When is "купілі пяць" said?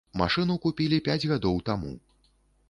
0.63-1.27